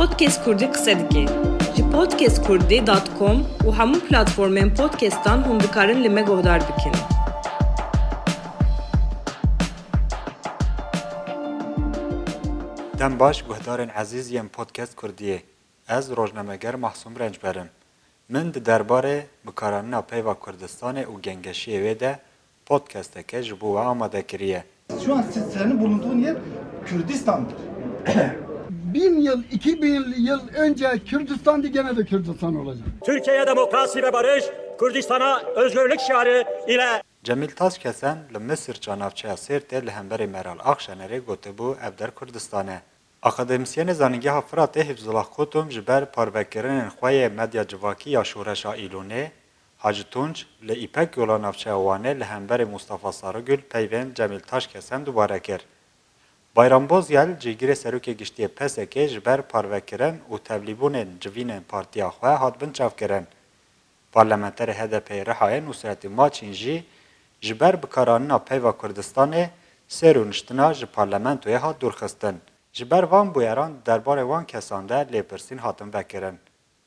[0.00, 1.26] Podcast Kurdî qise dike.
[1.76, 6.92] Ji podcastkurdî.com û hemû platformên podcastan hûn dikarin li me guhdar bikin.
[12.98, 15.38] Dem baş guhdarên ezîz yên podcast Kurdiyê.
[15.88, 17.68] Ez rojnameger Mahsûm Rençberim.
[18.28, 22.18] Min di derbarê bikaranîna peyva Kurdistanê û gengeşiyê wê de
[22.66, 24.64] podcasteke ji bo amade kiriye.
[25.04, 26.36] Şu an siz- senin bulunduğun yer
[26.86, 27.56] Kürdistan'dır.
[28.94, 32.86] bin yıl, iki bin yıl önce Kürdistan'dı gene de Kürdistan olacak.
[33.04, 34.44] Türkiye'ye demokrasi ve barış,
[34.78, 41.74] Kürdistan'a özgürlük şiarı ile Cemil Taşkesen li Misir navçeya Sêrtê li hemberê Meral Axşenerê gotibû
[41.86, 42.78] ev der Kurdistanê.
[43.22, 49.28] Akademisyenê zanîngeha Firatê Hifzullah Kutum ji ber parvekirinên xwe yê medya civakî ya şûreşa Îlûnê,
[49.78, 55.40] Hacı Tunç li İpek yola navçeya Wanê li hemberê Mustafa Sarıgül peyvên Cemil Taşkesen dubare
[55.40, 55.60] kir.
[56.56, 62.60] Bayramboz yel cîgirê serokê giştiyê PSK ji ber parvekirin û tevlîbûnên civînên partiya xwe hat
[62.60, 63.26] bin çavkirin.
[64.12, 66.84] Parlamenterê HDP Rihayê Nusretî Maçîn jî
[67.40, 69.48] ji ber bikaranîna peyva Kurdistanê
[69.88, 72.36] sêr û niştina ji parlamentoyê hat dûrxistin.
[72.72, 76.38] Ji ber van bûyeran derbarê wan kesan de lêpirsîn hatin vekirin.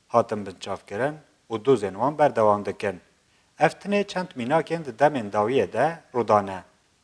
[0.08, 1.14] Hatin binçavkirin
[1.50, 3.00] û dûzên wan berdewam dikin.
[3.58, 6.60] Ev tinê çend mînakên di demên dawiyê de rûdane.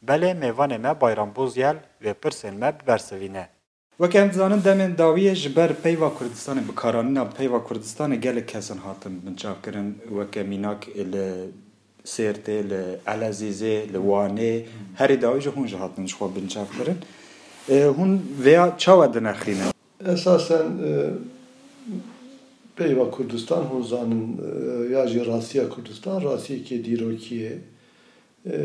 [0.08, 3.48] Belê mêvanê me Bayramboz yel vê pirsên me bibersivîne.
[3.98, 9.22] Wek em dizanin demên dawiyê ji ber peyva Kurdistanê bikaranîna peyva Kurdistanê gelek kesin hatin
[9.26, 11.50] binçavkirin weke mînak li
[12.04, 16.98] Sêrtê, li Elezîzê, li Wanê, herî dawî ji hûn ji hatin ji xwe binçavkirin.
[17.68, 19.66] Hûn vêya çawa dinexîne?
[20.06, 20.90] Esasen e,
[22.76, 27.58] peyva Kurdistan hûn zanin e, ya jî rasiya Kurdistan rasiyekê dîrokiyê, e,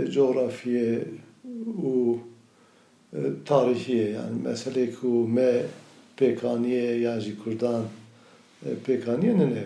[0.10, 1.06] جغرافیه
[1.78, 2.22] او
[3.46, 5.64] تاریخیه یعنی مسئله که مه
[6.16, 7.86] پیکانیه یا جی کردان
[8.86, 9.66] پیکانیه نه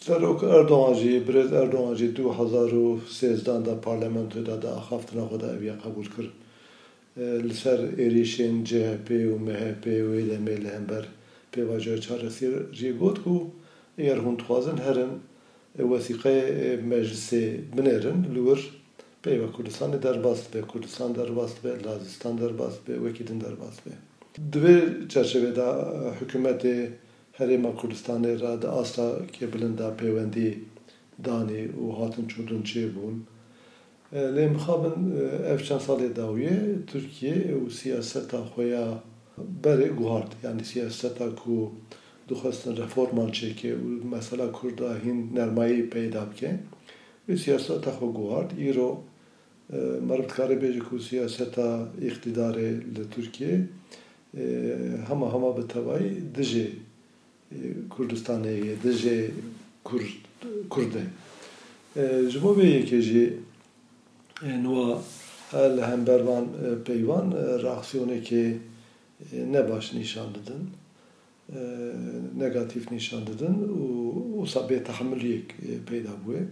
[0.00, 5.28] سروک اردوان جی برز اردوان جی دو هزار و سیزدان دا پارلمنتو دا دا خافتنا
[5.28, 6.32] خدا اویا قبول کرد
[7.46, 11.04] لسر ایریشین جه پی و مه پی و ایلمه لهم بر
[11.52, 13.40] پیواجه چارسی جی گود که
[13.98, 15.10] اگر هون توازن هرن
[15.78, 16.40] وەسیقەی
[16.90, 17.44] مەجلسێ
[17.76, 18.60] بنێرن لور
[19.22, 23.94] پێی بە کوردستانی دەرباست بێ کوردستان دەرباست بێ لازستان دەرباست بێ وەکی دن دەرباست بێ
[24.52, 24.76] دوێ
[25.12, 25.70] چەرشەوێدا
[26.18, 26.76] حکوومەتێ
[27.38, 30.50] هەرێمە کوردستانی را دە ئاستا کێ بلندا پەیوەندی
[31.26, 33.16] دانی و هاتن چودن چێ بوون
[34.34, 34.96] لێ مخابن
[35.48, 36.56] ئەف چەند ساڵێ داویە
[36.88, 38.92] تورکیە و سیاسەتا خۆیان
[39.62, 40.30] بەرێ گوهارد.
[40.44, 41.70] یعنی سیاسەتا کو و
[42.28, 43.76] دخواستن رفورمان چه که
[44.12, 46.58] مثلا کردا هین نرمایی پیدا بکن.
[47.28, 48.54] این سیاست خو گوارد.
[48.58, 49.02] ای رو
[50.08, 51.58] مربط کاره بیجه که سیاست
[52.02, 52.58] اقتدار
[52.96, 53.68] لترکیه
[55.08, 56.68] همه همه به توایی دجه
[57.98, 59.30] کردستانه دجه
[59.84, 60.02] کرد
[60.70, 61.06] کرده.
[62.28, 63.32] جمعه به یکی جی
[64.42, 65.02] نوا
[65.52, 68.56] لهمبروان پیوان راقسیونه که
[69.52, 70.66] نباش نشان دادن.
[71.52, 73.86] Didin negatif nîşan didin û
[74.44, 75.46] wisa bêtehemiliyek
[75.88, 76.44] peyda bûye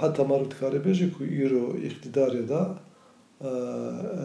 [0.00, 2.62] heta mar dikare bêje ku îro îqtidarê da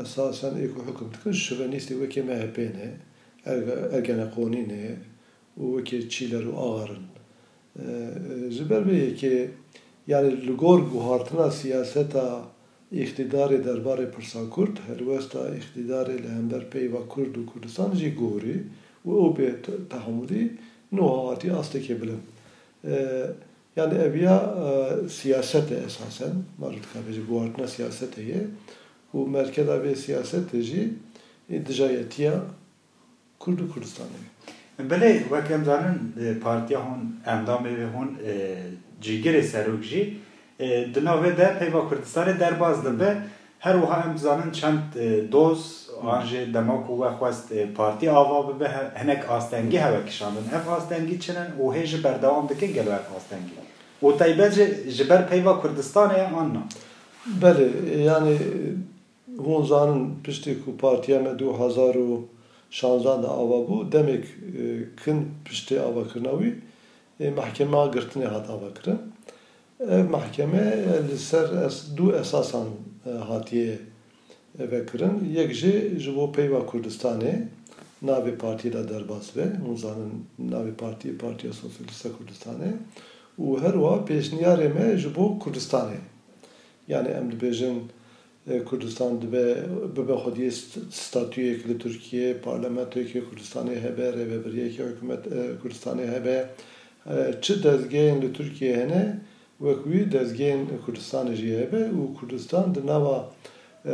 [0.04, 2.90] esasen êku hukm dikin şivenîstê wekê MHP ne
[3.98, 4.96] Ergenekûnî ne
[5.62, 7.06] û wekê çîler û agarin
[8.56, 9.50] ji ber vê
[10.08, 12.42] yani li gor guhartina siyaseta
[12.94, 18.58] îqtidarê derbarê pirsa Kurd helwesta îqtidarê li peyva Kurd û Kurdistan jî gorî
[19.92, 20.44] tehemûdî
[20.92, 22.22] niha hatî astekê bilin.
[23.76, 24.56] Yani ev ya
[25.10, 28.42] siyaset e esasen marut kabêje guhartina siyasetê ye
[29.14, 30.94] û merkeza vê siyasetê jî
[31.68, 32.34] dijayetiya
[33.40, 34.22] Kurd û Kurdistanê.
[34.80, 35.98] Belê wek em zanin
[36.44, 38.10] partiya hûn endamê wê hûn
[39.02, 40.18] cîgirê serok jî
[40.94, 43.18] di navê de peyva Kurdistanê derbas dibe
[43.60, 44.80] her wiha em zanin çend
[45.32, 48.70] doz an jê dema ku we xwest partî ava bibe
[49.04, 50.46] hinek astengî heve kişandin.
[50.56, 53.54] Ev astengî çinin û hê ji berdewam dikin gelo ev astengî
[54.04, 56.64] û taybet jî ji ber peyva Kurdistanê anna
[57.42, 58.38] Belê yani
[59.38, 62.22] hûn zanin piştî ku partiya me du hezar û
[62.72, 64.26] şanzan da ava bû demek
[65.06, 66.54] kin piştê avakirina wî
[67.20, 69.00] mehkema girtinê hat avakirin.
[69.80, 70.06] Ev
[73.10, 73.78] e, hatiye
[74.60, 75.34] vekirin.
[75.36, 77.44] Yekji ji bo peyva Kurdistanê
[78.06, 82.72] navê partiyê de derbas ve, hûn zanin navê partiyê Partiya Sosyalista Kurdistanê
[83.40, 85.40] û her wa pêşniyarê me ji bo
[86.88, 87.78] Yani em dibêjin
[88.50, 89.56] e, Kurdistan dibe
[89.96, 90.52] bibe xwediyê
[90.92, 96.50] statûyek li Tirkiye, parlamentoyekê Kurdistanê hebe, rêveberiyekê hikûmet e, Kurdistanê hebe.
[97.42, 99.20] Çi dezgehên li Tirkiye hene?
[99.60, 101.82] Wek wî dezgehên Kurdistanê jî hebe
[102.20, 103.30] Kurdistan di nava
[103.86, 103.94] e,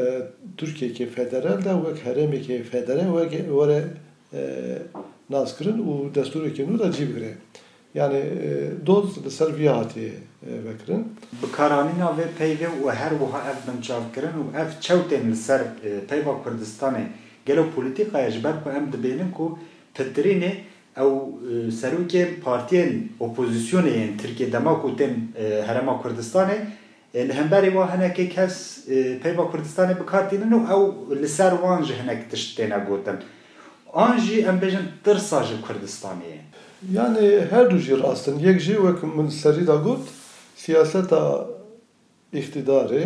[0.58, 3.84] Tirkiyekê federal de wek herêmekê federal e, were
[4.34, 4.42] e,
[5.30, 7.34] naz kirin û destûrekê nû da cî bigire.
[7.96, 8.22] Yani
[8.86, 10.14] doz li ser vî hatiye
[10.68, 11.02] vekirin.
[11.42, 15.62] Bi karanîna vê peyvê û her wiha ev binçav kirin û ev çewtên li ser
[16.10, 17.06] peyva Kurdistanê
[17.46, 19.60] gelo polîtîkaya ji ber ku em dibênin ku
[19.96, 20.52] pitirînê
[20.98, 21.40] او
[21.82, 25.14] سروک پارتین اپوزیسیون این ترکیه دما کوتن
[25.68, 26.50] هرما کردستان
[27.14, 28.84] لهمبری و هنک کس
[29.24, 33.20] پیما کردستان بکارتینن و او لسر وانج هنک تشتینا گوتن
[33.94, 36.36] آنجی ام بیجن ترساج کردستانی
[36.92, 40.00] یعنی هر دو جیر آستن یک جی وک من سری دا گوت
[40.56, 41.14] سیاست
[42.34, 43.06] اقتداره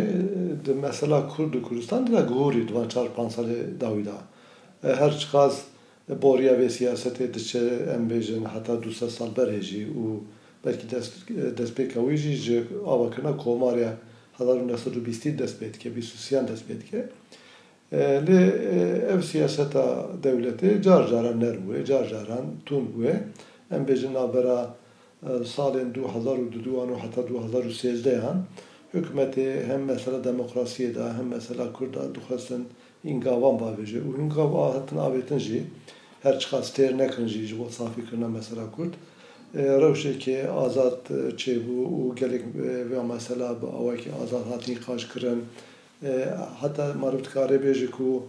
[0.66, 3.48] د مثلا کرد کردستان دا گوری دوان چار پانسال
[3.80, 4.18] داویدا
[4.84, 5.52] هر چقاز
[6.10, 7.58] Çiqas boriya vê siyasetê diçe
[7.94, 10.04] em bêjin heta du sed sal berê jî û
[10.64, 10.86] belkî
[11.58, 12.16] destpêka wî
[12.46, 12.58] jî
[13.44, 13.92] komarya
[14.38, 17.00] hezar û nesed û bîstî dest pê dike bîst û siyan dest pê dike.
[18.26, 18.40] Lê
[19.14, 19.86] ev siyaseta
[20.24, 23.16] dewletê car caran nerm bûye, car caran tund bûye.
[23.70, 24.74] em bêjin navbera
[25.44, 28.44] salên 2022 û heta 2013 yan
[28.94, 32.62] hikûmetê hem mesela demokrasiyê da hem mesela Kurda dixwestin
[33.04, 35.62] îngavan bavêje û hîngav hatin avêtin jî
[36.22, 38.94] têr nekin jî ji bo safîkirina mesela Kurd
[39.54, 41.00] rewşekê azad
[41.40, 42.42] çêbû û gelek
[42.90, 45.40] vê mesela bi awekî azad hatî qaş kirin
[46.60, 48.22] heta mariv dikare bêje ku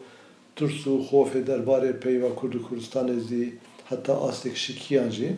[0.55, 3.53] tirs û xofê derbarê peyva Kurd Kurdistanê zî
[3.89, 5.29] heta astek şikiyan jî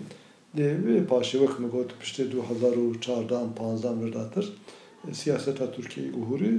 [0.57, 4.45] lê wê paşê wek min got piştê du hezar û çardan panzdan birdatir
[5.11, 6.51] siyaseta Tirkiyeyê guhûrî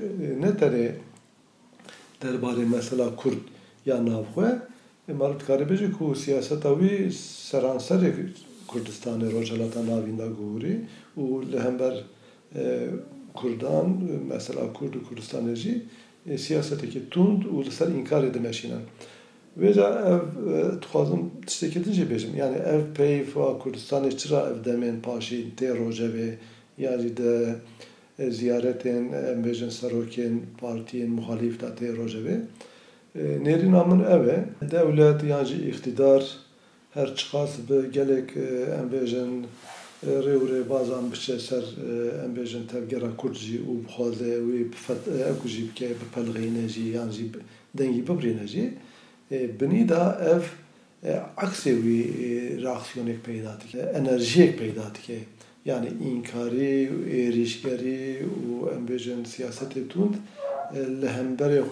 [0.42, 0.86] ne tenê
[2.22, 3.42] derbarê mesela Kurd
[3.86, 4.73] ya navxwe
[5.12, 6.94] mariv dikare bêje ku siyaseta wî
[7.50, 8.12] seranserê
[8.68, 10.74] Kurdistanê rojhelata navîn da guhûrî
[11.22, 11.94] û li hember
[13.34, 13.88] Kurdan
[14.28, 15.74] mesela Kurd û Kurdistanê jî
[16.38, 18.84] siyasetekî tund û li ser înkarê dimeşînin.
[19.60, 20.22] Vêca ev
[20.82, 26.30] dixwazim tiştekî din jî bêjim yani ev peyva Kurdistanê çira ev demên paşî tê rojevê
[26.78, 27.56] ya jî de
[28.38, 32.36] ziyaretên em bêjin serokên partiyên muhalîf da tê rojevê
[33.14, 34.38] nêrîna min ev e
[34.70, 36.22] dewlet yan jî îxtidar
[36.94, 38.28] her çiqas bi gelek
[38.80, 39.32] em bêjin
[40.24, 41.64] rê û rêbazan biçe ser
[42.24, 44.60] em bêjin tevgera Kurd jî û bixwaze wê
[45.30, 47.26] ew jî bike bi pelxîne jî yan jî
[49.88, 50.02] da
[50.34, 50.44] ev
[51.44, 52.00] aksê wî
[52.64, 55.18] reaksiyonek peyda dike enerjiyek peyda dike.
[55.70, 58.02] Yani înkarî û êrîşgerî
[58.40, 59.22] û em bêjin
[59.92, 60.14] tund
[61.00, 61.62] li hemberê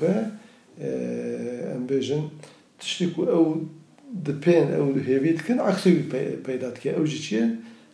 [4.26, 6.02] dipên ew hêvî dikin aksê wî
[6.46, 6.90] peyda dike.
[6.90, 7.44] Ew jî çi ye?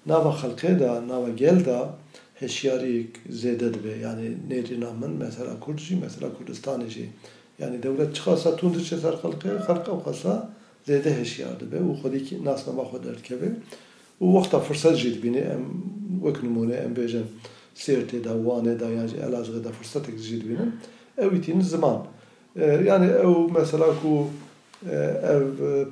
[0.06, 1.78] Nava xelkê da nava gel da
[2.34, 3.10] heşyarîk
[3.40, 3.94] zêde dibe.
[4.06, 7.06] Yani nêrîna min mesela Kurd jî mesela Kurdistanê jî.
[7.58, 9.14] Yani devlet çıkarsa tundur çeser
[9.66, 10.50] halka, okasa
[10.86, 11.76] zede heşyar dibe.
[11.81, 13.48] U xodiki nasnama xwe derkeve
[14.20, 15.64] û wexta firset jî dibîne em
[16.24, 17.26] wek nimûne em bêjin
[17.76, 20.72] sêrtê da wanê da yan jî Elazığê da firsetek jî dibînin
[21.19, 22.06] ew îtînin ziman
[22.58, 24.25] یعنی او مثلا کو
[25.32, 25.43] او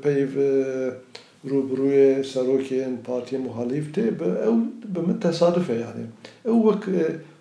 [0.03, 0.29] پیو
[1.45, 6.05] روبروی سروک این پارتی مخالف ته به او به من تصادفه یعنی
[6.45, 6.85] او وک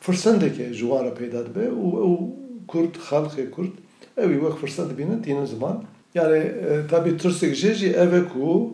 [0.01, 2.38] فرسنده که جوان پیدا به او او
[2.74, 3.74] کرد خلق کرد
[4.17, 5.84] اوی وک فرسند بینن دین زمان
[6.15, 6.41] یعنی
[6.89, 8.72] تابی ترسک جیجی اوه کو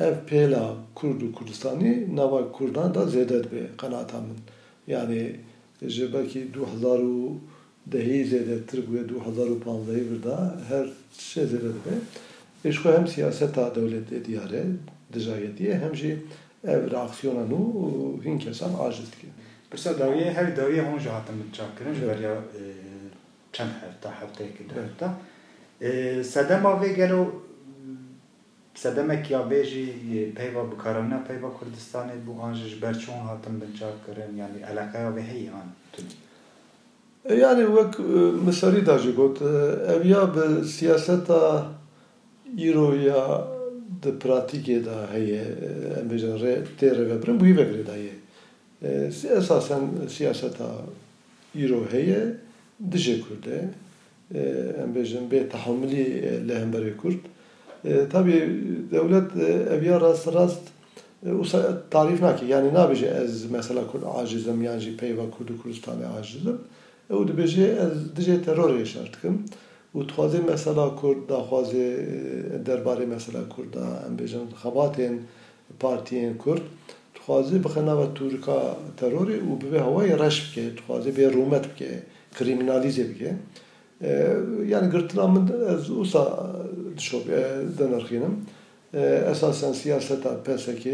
[0.00, 4.36] ev pela Kurdu Kurdistanı nava Kurdan da zedet be kanatamın.
[4.86, 5.36] Yani
[5.82, 7.40] jebeki 2000
[7.86, 10.88] dehiyle tırguyedu hazaru panlayı burada her
[11.18, 11.94] şeylerinde
[12.64, 14.64] eşko hem siyaseta devlet diyare
[15.12, 16.16] dicayetiye hem şey
[16.64, 17.60] ev reaksiyona nu
[18.24, 19.26] hin kesan aciz e, ki.
[19.72, 22.36] Birsa daviye her daviye onu jahatım çakırın böyle
[23.52, 25.14] çan hafta haftaya e, kadar hafta.
[26.24, 27.42] Sedem abi gelo
[28.74, 29.94] sedemek ya beji
[30.36, 35.66] peyva bukarana peyva Kurdistan'ı bu anjij berçon hatım çakırın yani alakaya ve heyan.
[37.30, 37.98] Yani wek
[38.46, 39.42] misalî da jî got
[39.94, 41.66] ev ya bi siyaseta
[42.58, 43.48] îro ya
[44.02, 45.44] di pratikê da heye
[46.00, 48.14] em bêjin rê tê rêvebirin bûyî vekirê da ye.
[49.38, 50.68] Esasen siyaseta
[51.56, 52.36] îro heye
[52.92, 53.58] dijê Kurdê
[54.84, 56.04] em bêjin bê tehamilî
[56.48, 57.22] li Kurd.
[58.12, 58.42] Tabii
[58.92, 59.36] devlet
[59.72, 60.62] ev ya rast rast
[61.90, 66.58] tarif nake yani nabêje ez mesela Kurd acizim yan jî peyva Kurd û Kurdistanê acizim
[67.09, 69.35] او دبیجه از دجه ترور شرط کم
[69.95, 71.95] و تخوازی مثلا کرد دا خوازی
[72.65, 75.19] درباره مثلا کرد دا ام بیجن خباتین
[75.79, 76.61] پارتیین کرد
[77.15, 82.03] تخوازی بخنا و تورکا تروری و به هوای رش بکه تخوازی به رومت بکه
[82.35, 83.33] kriminalize bike.
[84.01, 84.35] Ee,
[84.67, 86.53] yani gırtlağımın ez usa
[86.97, 87.27] şop
[87.79, 88.45] denarxinim.
[88.93, 90.87] Ee, esasen siyaseta PSK,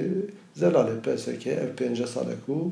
[0.54, 2.72] zelale PSK ev pence saleku.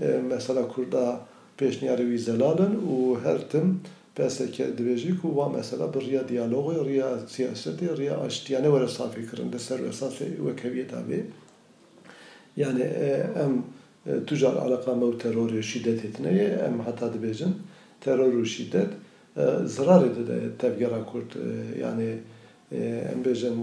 [0.00, 1.20] Ee, mesela kurda
[1.57, 3.79] peşniyarı vi zelalın u her tim
[4.15, 9.51] PSK dibêjî ku wa mesela bir riya diyalogu, riya siyaseti, riya aştiyane were safî kirin
[9.53, 11.21] de ser esasê wekeviyet avê.
[12.57, 13.63] Yani e, em
[14.07, 17.51] e, tujar alaka mew terorê şiddet etneye em heta dibêjin
[18.01, 18.87] terör şiddet
[19.65, 21.35] zarar ede tevgera Kürt
[21.81, 22.17] yani
[23.13, 23.55] em bêjin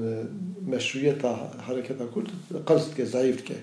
[0.67, 2.31] meşruiyeta hareketa Kürt
[2.67, 3.55] qers dike zayıf dike.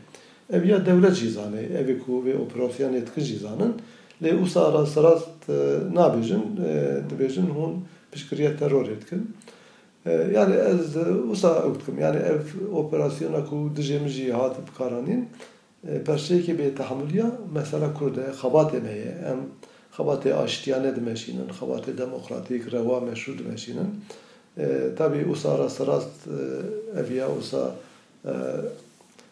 [0.53, 3.37] Ev ya devlet jî zane, evê ku vê operasyonê dikin jî
[4.20, 5.38] zanin lê wisa rast rast
[5.98, 6.44] nabêjin
[7.10, 7.72] dibêjin hûn
[8.12, 9.36] piştgiriya terorê dikin.
[10.36, 10.94] Yani ez
[11.30, 12.40] wisa ew dikim yani ev
[12.74, 15.28] operasyona ku dijê min jî hat bikaranîn
[16.06, 19.40] perşeyekê bê tehamûliya mesela Kurd e xebatê me ye em
[19.96, 23.90] خبات آشتیانه دمشینن خبات دموکراتیک روا مشروع دمشینن
[24.98, 26.28] tabi usara sarast
[27.00, 27.74] eviya usa
[28.24, 28.85] binav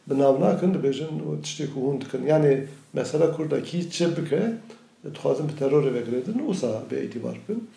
[0.10, 4.42] nakin dibêjin û tiştê ku hûn dikin yani mesela kurdakî çi bike
[5.06, 7.70] dixwazin bi terorê vegiredin wisa bê îtîbar bikin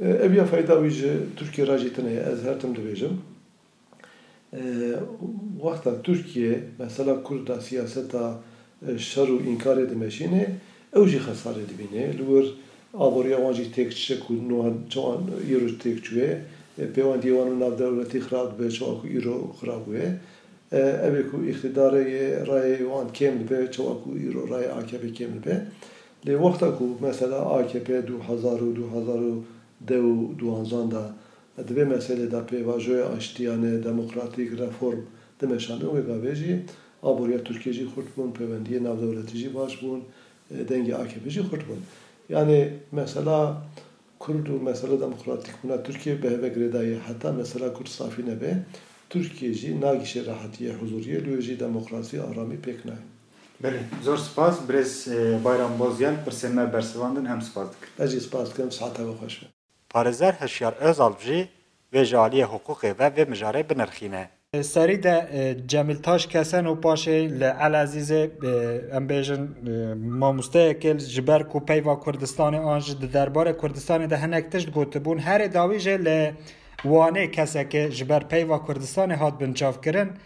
[0.00, 3.14] eviya feyda wî ji Tirkiye ra jî tune ye ez her tim dibêjim
[5.62, 8.38] wexta Tirkiye mesela kurda siyaseta
[8.98, 10.44] şer û înkarê dimeşînê
[10.96, 12.46] ew jî xesarê dibîne li wir
[12.94, 14.32] avoriya wan jî têk çi ku
[14.90, 15.20] çawan
[15.54, 16.30] îro têk çûye
[16.94, 18.94] pêwendiyê wan û navdewletî xirab dibe çawa
[20.72, 22.04] ev ê ku îxtidarê
[22.50, 25.54] rayê wan kêm dibe çawa ku îro rayê AKP kêm dibe
[26.26, 29.32] lê wexta ku mesela AKP du hezar û du hezar û
[29.88, 31.02] deh û duanzan da
[31.68, 35.00] divê meselê da pêvajoya aştiyane demokratîk reform
[35.40, 36.62] dimeşandin wê gavê jî
[37.02, 40.00] aboriya Tirkiye jî xurt bûn pêwendiyê navdewletî jî baş bûn
[40.68, 41.80] dengi AKP'ci xurt bûn.
[42.28, 43.62] Yani mesela
[44.18, 48.58] Kurd û mesela demokratik bûna Türkiye bi heve girêdayê heta mesela Kurd safî nebe
[49.10, 52.92] Türkiye ji nagişe rahatiye huzuriye lüji demokrasi aramî pek ne.
[53.62, 58.04] Belê, zor spas birêz e, bayram boziyan pirsêna bersivandin hem spas dikim.
[58.04, 59.46] Ez jî spas dikim saeta ve xweş be.
[59.90, 61.48] Parêzer hişyar Özalp jî
[61.92, 62.46] vê ji aliyê
[62.82, 64.28] ve vê mijarê binirxîne.
[64.54, 64.62] E,
[65.02, 68.22] de e, Cemil Taş kesen û paşê li Elazîzê
[68.96, 69.42] em bêjin
[69.94, 75.18] mamosteyeke ji ber ku peyva Kurdistanê an ji di derbarê Kurdistanê de hinek tişt gotibûn
[75.18, 76.04] herê dawî jê
[76.84, 80.18] وانه کسه که جبر پیوا کردستان هات بنچاف کرن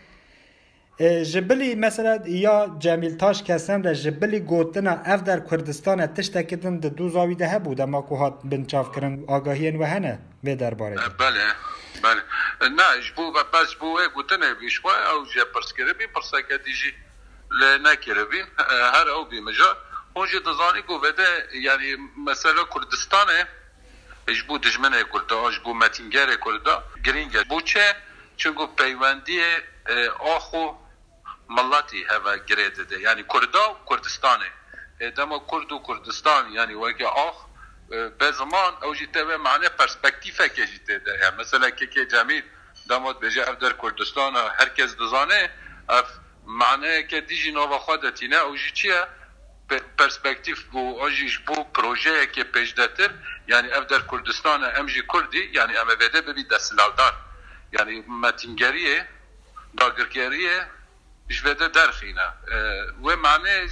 [1.33, 7.09] جبلی مثلا یا جمیل تاش کسن ده جبلی گوتنا اف در کردستان تشتکدن ده دو
[7.09, 11.45] زاوی ده بود اما کو هات بنچاف کرن آگاهین و هنه به درباره بله
[12.03, 12.23] بله
[12.69, 16.93] نه جبو بس بو گوتنه بیشوا او جه پرسکره بی پرسکه دیجی
[17.51, 18.45] ل نکره بین
[18.95, 19.77] هر او بی مجا
[20.15, 23.49] اونجا دزانی کو بده یعنی مثلا کردستانه
[24.29, 26.75] جبو دجمنه کرده جبو متینگره کرده
[27.05, 27.97] گرینگه بو چه
[28.37, 29.43] چونگو پیوندی
[30.19, 30.75] آخو
[31.49, 34.51] ملاتی هوا گریده ده یعنی کرده و کردستانه
[35.17, 37.37] دما کرد و کردستان یعنی وکی آخ
[38.19, 42.43] به زمان او جیته به معنی پرسپکتیفه که جیته ده مثلا که که جمیل
[42.89, 45.51] داماد بجه اف در کردستان هرکس دزانه
[45.89, 46.09] اف
[46.47, 49.07] معنی که دیجی نووا خودتینه او جی چیه
[49.99, 52.45] پرسپکتیف بو اوجیش بو پروژه که
[53.51, 57.15] Yani evder Kurdistan'a emji Kurdi yani emevede be bir desilavdar.
[57.79, 59.07] Yani metingeriye,
[59.81, 60.65] dagirgeriye,
[61.29, 62.27] jvede derhine.
[62.51, 62.57] E,
[63.09, 63.67] ve mane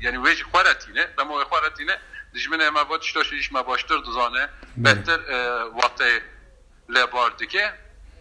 [0.00, 1.98] yani ve jikwaretine, demo ve kwaretine
[2.34, 4.48] dijmin ema vat iştoş işme baştır duzane.
[4.74, 4.84] Hmm.
[4.84, 6.22] Better e, vatay
[6.94, 7.74] lebardike.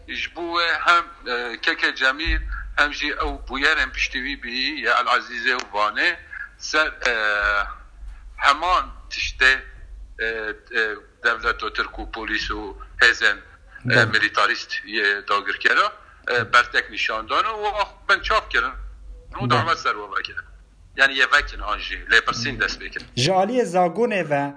[0.08, 2.40] İşbu hem e, keke cemil
[2.76, 6.16] hem jî ew bûyerên piştîvî bî ya el azîzê û vanê
[6.58, 6.92] ser
[8.38, 9.71] heman tiştê
[11.24, 13.38] دولت و ترک و پلیس و هزن
[13.86, 14.06] بله.
[14.06, 14.72] ملیتاریست
[15.28, 15.92] داگر کرا
[16.44, 18.74] برتک نشاندان و بن چاپ کردن
[19.34, 19.48] نو بله.
[19.48, 20.10] دامت سر و
[20.98, 24.52] یعنی یه وکن آنجی لیپرسین دست بکرن جالی زاگونه و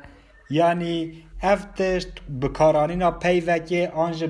[0.50, 2.06] یعنی افتش
[2.42, 4.24] بکارانینا پیوکی آنج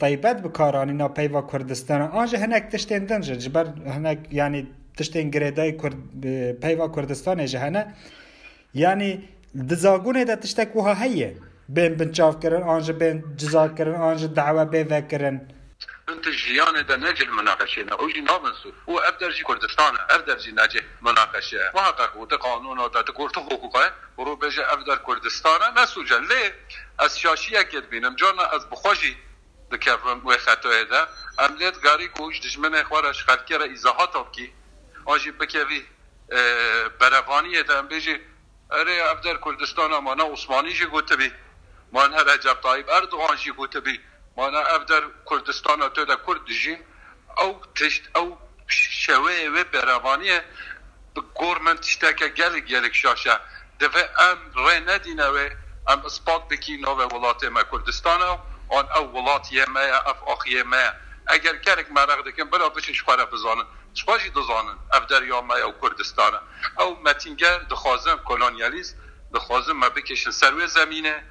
[0.00, 2.00] طیبت بکارانینا پیوا کردستان.
[2.00, 5.96] آنج هنک تشتین دنج جبر هنک یعنی تشتین گریدای کرد
[6.60, 7.94] پیوا کردستان جهنه.
[8.74, 11.36] یعنی دزاگونه ده تشتک وها هیه
[11.68, 15.48] بین بنچاف کرن آنجا بین جزا کرن آنجا دعوه بین وکرن
[16.08, 22.16] انت جيانه ده نجل مناقشه نه اوجي نامنسو هو ابدرجي كردستان ابدرجي نجي مناقشه محقق
[22.16, 26.52] وده قانون وده تقورت حقوقه ورو بجه ابدر كردستان مسوجه لي
[26.98, 29.16] از شاشيه كد بينم جانا از بخوجي
[29.70, 31.08] ده كفرم و خطوه ده
[31.40, 34.52] املت غاري كوش دشمن اخوار اشخال كره ازاحات آبكي
[35.08, 35.82] آجي بكوي
[37.00, 38.20] بروانيه ده بجه
[38.70, 41.32] اره اف در کردستان مانا عثمانی جی گوته بی
[41.92, 44.00] مانا رجب طایب اردوغان جی گوته بی
[44.36, 46.78] مانا اف در کردستان تو دا کرد جی
[47.38, 50.44] او تشت او شوه و بروانیه
[51.34, 53.40] گورمنت تشتاکه گلک گلک شاشه
[53.80, 55.48] دفع ام ری ندینه و
[55.88, 58.20] ام اثبات بکی نو ولات ما کردستان
[58.68, 60.92] آن او ولات یمه اف آخ یمه
[61.26, 63.64] اگر کرک مرق دکن بلا بشش خواره بزانن
[63.94, 64.78] چپاشی دزانن.
[64.92, 66.32] اف در یامه او کردستان
[66.78, 68.96] او متینگر دخوازم کلونیالیست
[69.34, 71.22] دخوازم ما بکشن سروی زمینه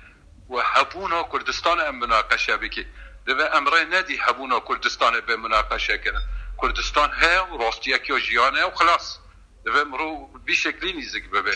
[0.50, 2.86] و هبونا کردستان ام مناقشه بکی.
[3.26, 6.22] دوه امره ندی هبونا کردستان به مناقشه کنن
[6.62, 9.18] کردستان ها و راستیه که جیانه و خلاص.
[9.66, 11.56] دوه مرو بی شکلی نیزک ببه.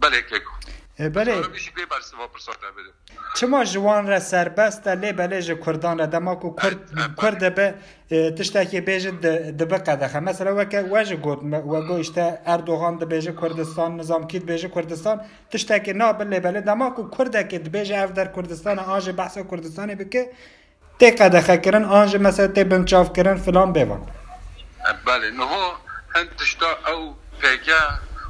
[0.00, 0.42] بله که
[0.98, 1.42] بله
[3.34, 6.78] چما جوان را سربست لی بله جه کردان را دما کو کرد
[7.22, 7.74] کرد به
[8.10, 9.10] تشتاکی بیجه
[9.50, 14.68] دبه قدخه مثلا وکه واجه گوت وگو اشته اردوغان ده بیجه کردستان نظام کید بیجه
[14.68, 19.38] کردستان تشتاکی نا بله بله دما کو کرده که بیجه اف در کردستان آنجه بحث
[19.38, 20.30] کردستانی بکه
[20.98, 24.02] تی قدخه کرن آنجه مثلا تی بنچاف کرن فلان بیوان
[25.06, 25.72] بله نهو
[26.14, 27.82] هن تشتا او پیگه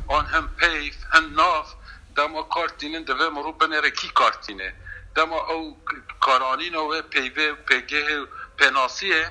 [0.08, 1.77] آن هم پیف هم ناف
[2.18, 4.75] دما کارتینن دوه مرو بنره کی کارتینه
[5.14, 5.82] دما او
[6.20, 8.26] کارانین و پیوه پیگه
[8.58, 9.30] پناسیه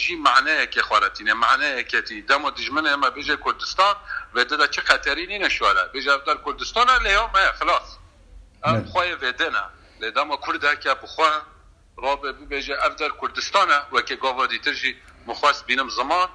[0.00, 3.94] جی معنی که خارتینه معنی که تی دما دجمنه اما بجه کردستان
[4.34, 7.98] و ده چه خطری نی نشواره بجه در کردستان لیا ما خلاص.
[8.64, 9.64] ام خواه ودنه
[10.00, 11.42] لدما کرده که بخواه
[11.96, 16.28] رابع بجه اف در کردستان و که گاوادی ترجی مخواست بینم زمان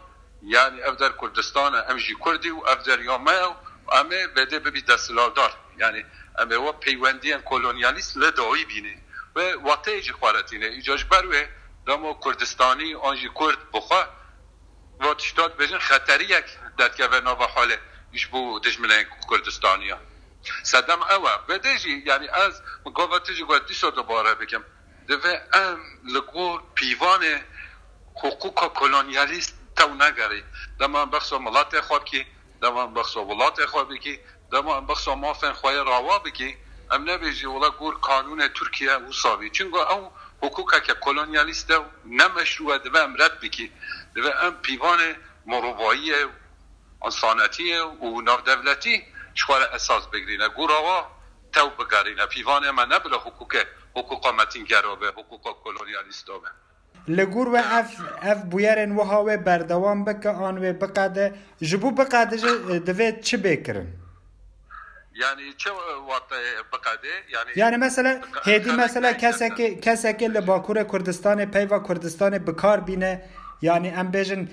[0.44, 3.32] یعنی اف در کردستان ام جی کردی و اف در یامه
[3.92, 4.82] امه بەدێ ببی
[5.36, 6.06] دار یعنی
[6.40, 8.96] امه و پیوندی کۆلۆنیالیست کلونیالیست لدعوی بینه.
[9.36, 11.44] و واتەیەجی خوارەتینە بروه، بەروێ
[11.88, 14.04] دەمە کردستانی آنجی کرد بخوا.
[15.00, 16.48] و تشتات بژن خەتەریەک
[17.56, 17.80] حاله.
[18.12, 20.00] ایش بو دجمله کردستانی ها.
[20.64, 21.34] کوردستانیا اوه.
[21.48, 22.56] بده بەدەژی یعنی ئەس
[22.98, 24.64] گۆڤەتیجی گوە دیسۆ دەبارە بکەم
[25.10, 25.80] دەێ ئەم
[26.14, 27.36] لە گۆر پیوانێ
[28.22, 30.44] حقوقە کۆلۆنیالیست تەو نەگەڕی
[31.14, 32.26] بخصو ملات خواب که
[32.62, 34.20] دمان بخش اولاد اخوا بکی
[34.52, 34.82] دەمان
[35.16, 36.58] ما فن خوای راوا بکی.
[36.92, 40.02] ام نبیجی ولا گور قانونە تورکیا وساوی چنگۆ ئەو
[40.44, 41.86] کلونیالیسته کۆلۆنیالیستە و
[42.20, 43.68] نەمەشروە دەبە ئەم رەت بکی.
[44.16, 45.10] دەبێ ئەم پیوانە
[45.50, 46.32] مرۆڤاییە و
[47.08, 48.98] اساس و گور
[49.40, 50.48] شخوارە ئەساس بگرینە
[52.34, 56.34] پیوان ما نبلا حقوقه نەبلە حقوق حکوقامەتینگەرەوە بێ حقوق کلونیالیسته.
[57.08, 62.38] لگور و اف اف بویرن و هاوی بردوام بکه آن و بقاده جبو بقاده
[62.80, 63.88] دوی چه بکرن
[65.16, 65.70] یعنی چه
[66.10, 66.30] وقت
[66.74, 72.80] بقاده یعنی یعنی مثلا هدی مثلا کسی که کسی که لباکور کردستان پیوا کردستان بکار
[72.80, 73.24] بینه
[73.62, 74.48] یعنی ام بیجن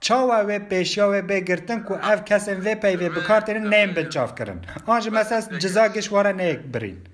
[0.00, 4.64] چاوا و پیشیا و بگرتن کو اف کسن و پیوی بکار ترین نیم بنچاف کرن
[4.86, 7.06] آنجا مثلا جزاگش وارا نیک برین.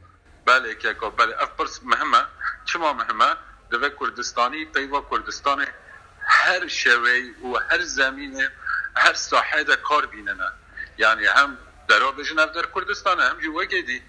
[0.46, 2.22] بله که بله اف پرس مهمه
[2.64, 5.66] چما مهمه دوه کردستانی پیوا کردستان
[6.20, 8.50] هر شوی و هر زمینه
[8.96, 10.52] هر ساحه ده کار بیننه.
[10.98, 14.02] یعنی هم در بجن در کردستان هم جو وگدی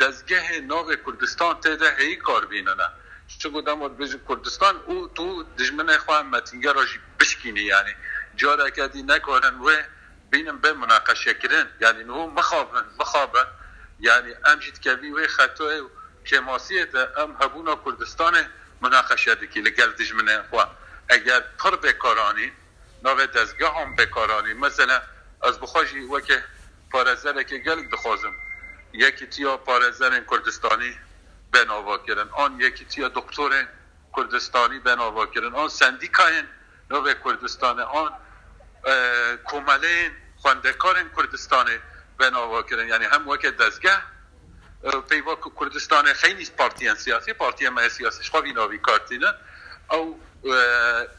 [0.00, 2.88] دزگه ناو کردستان تده هی کار بیننه.
[3.38, 7.60] چه بودم ود بجن کردستان او تو دجمن خواه متینگه راجی بشکینی.
[7.60, 7.94] یعنی
[8.36, 9.70] جاره کدی نکارن و
[10.30, 11.66] بینم به مناقشه کرن.
[11.80, 13.46] یعنی نو مخابن مخابن
[14.00, 15.82] یعنی امجید کبی و خطای
[16.26, 18.34] کماسیت ام هبونا کردستان
[18.82, 20.66] مناقشه دکی لگل دجمن خوا
[21.08, 22.52] اگر پر بکارانی
[23.02, 24.52] ناو دزگاه هم بکارانی.
[24.54, 25.02] مثلا
[25.42, 26.44] از بخواجی وکه
[26.90, 28.34] پارزره که گل دخوازم
[28.92, 30.98] یکی تیا پارزر کردستانی
[31.52, 33.66] بناوا کردن آن یکی تیا دکتر
[34.16, 36.46] کردستانی بناوا کردن آن سندیکاین
[36.90, 37.80] ناو کردستان.
[37.80, 38.12] آن
[39.44, 41.68] کوملین خواندکار کردستان
[42.18, 44.02] بناوا کردن یعنی هم وکه دزگاه
[44.82, 49.26] پیوا که کردستان خیلی پارتیان سیاسی پارتیا ما سیاسی شخوا ویناوی کارتینه
[49.90, 50.20] او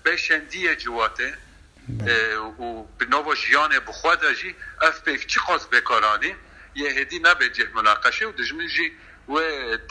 [0.05, 1.33] بشندیه جواته
[2.59, 6.35] و به نوو جیان بخواد جی اف پیف چی خواست بکارانی
[6.75, 8.91] یه هدی نبجه مناقشه و دجمن جی
[9.29, 9.39] و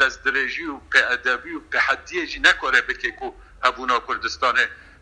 [0.01, 0.81] تزدرجی و
[1.11, 3.31] ادبی و تحدی جی نکاره بکی کو
[3.63, 4.55] هبونا کردستان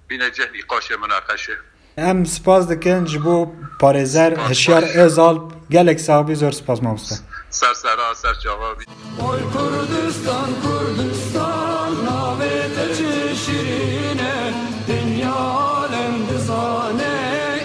[0.09, 1.57] بینه جهنی قاشه مناقشه.
[1.97, 8.85] ام سپاس دکن جبو پارزر هشیار ازال گلک صاحبی زور سپاس مامسته سرسره اثر جوابی
[9.19, 14.55] وای کردستان کردستان ناوت چه شیرینه
[14.89, 17.17] دنیا عالم بزانه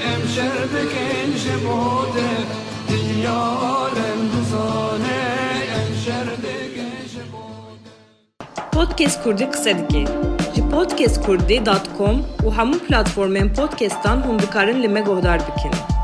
[0.06, 2.30] امشر بکن جبوده
[2.90, 5.22] دنیا عالم بزانه
[5.76, 7.90] امشر بکن جبوده
[8.72, 10.12] پودکست کردی قصه دیگه
[10.54, 15.95] جی پودکست کردی دات کم و همون پلاتفورمین پودکستان هم بکارن لمه گودار بکنه